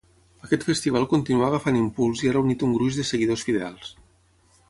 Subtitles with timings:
[0.45, 3.93] Aquest festival continuar agafant impuls i ha reunit un gruix de seguidors fidels.